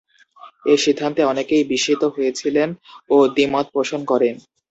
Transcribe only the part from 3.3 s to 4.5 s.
দ্বি-মত পোষণ করেন।